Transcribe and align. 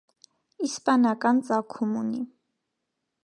Իսպանական 0.67 1.43
ծագում 1.49 1.93
ունի։ 2.01 2.25